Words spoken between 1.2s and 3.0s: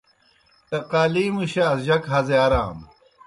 مُشاس جک ہزِیارانوْ۔